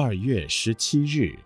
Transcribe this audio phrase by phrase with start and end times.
[0.00, 1.36] 二月十七日。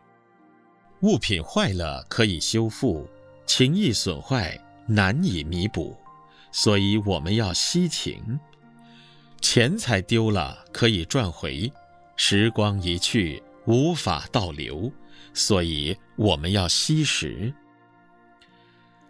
[1.01, 3.09] 物品坏了可以修复，
[3.47, 5.97] 情谊损坏难以弥补，
[6.51, 8.39] 所以我们要惜情。
[9.41, 11.73] 钱财丢了可以赚回，
[12.15, 14.93] 时光一去无法倒流，
[15.33, 17.55] 所以我们要惜时。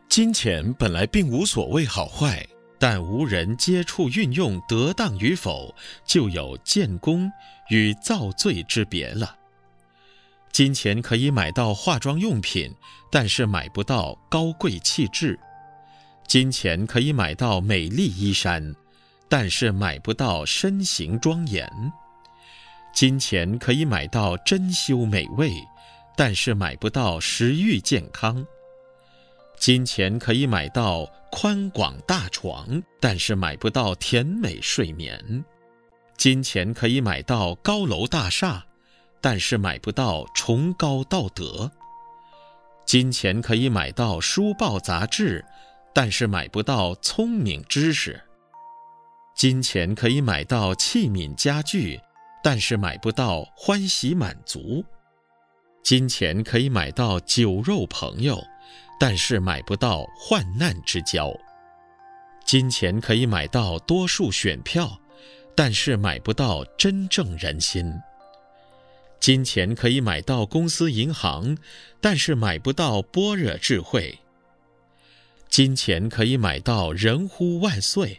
[0.09, 2.47] 金钱本来并无所谓好坏，
[2.83, 5.73] 但无人接触运用得当与否，
[6.05, 7.31] 就有建功
[7.69, 9.37] 与造罪之别了。
[10.51, 12.75] 金钱可以买到化妆用品，
[13.09, 15.39] 但是买不到高贵气质；
[16.27, 18.75] 金钱可以买到美丽衣衫。
[19.29, 21.71] 但是买不到身形庄严，
[22.93, 25.53] 金钱可以买到珍馐美味，
[26.17, 28.45] 但是买不到食欲健康。
[29.57, 35.43] 金钱可以买到宽广大床，但是买不到甜美睡眠。
[36.19, 38.63] 金钱可以买到高楼大厦，
[39.19, 41.73] 但是买不到崇高道德。
[42.85, 45.43] 金钱可以买到书报杂志，
[45.95, 48.21] 但是买不到聪明知识。
[49.35, 51.99] 金钱可以买到器皿家具，
[52.45, 54.85] 但是买不到欢喜满足；
[55.83, 58.45] 金钱可以买到酒肉朋友，
[58.99, 61.33] 但是买不到患难之交；
[62.45, 65.01] 金钱可以买到多数选票，
[65.55, 68.01] 但是买不到真正人心；
[69.21, 71.57] 金钱可以买到公司银行，
[72.01, 74.19] 但是买不到般若智慧；
[75.49, 78.19] 金钱可以买到人呼万岁。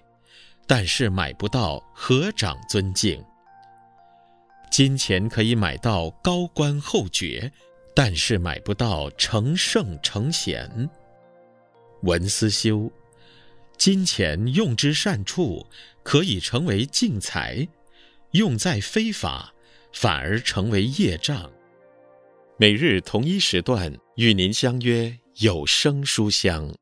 [0.66, 3.22] 但是买不到合掌尊敬，
[4.72, 7.52] 金钱可以买到高官厚爵，
[7.96, 10.90] 但是买不到成圣成贤。
[12.02, 12.92] 文思修，
[13.78, 15.66] 金钱用之善处，
[16.04, 17.68] 可以成为净财；
[18.32, 19.54] 用在非法，
[19.94, 21.50] 反而成为业障。
[22.58, 26.74] 每日同一时段与您相约有声书香。